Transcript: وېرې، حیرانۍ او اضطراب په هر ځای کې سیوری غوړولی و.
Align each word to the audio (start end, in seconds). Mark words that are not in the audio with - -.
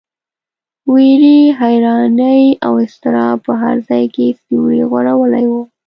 وېرې، 0.93 1.39
حیرانۍ 1.59 2.43
او 2.65 2.73
اضطراب 2.85 3.37
په 3.47 3.53
هر 3.61 3.75
ځای 3.87 4.05
کې 4.15 4.25
سیوری 4.41 4.81
غوړولی 4.91 5.45
و. 5.49 5.53